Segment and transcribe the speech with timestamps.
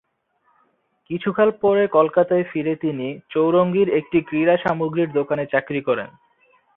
[1.09, 6.09] কিছুকাল পরে কলকাতায় ফিরে তিনি চৌরঙ্গীর একটি ক্রীড়া সামগ্রীর দোকানে চাকরি করেন।